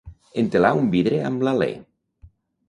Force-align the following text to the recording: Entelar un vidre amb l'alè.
Entelar 0.43 0.71
un 0.79 0.89
vidre 0.95 1.19
amb 1.29 1.45
l'alè. 1.49 1.69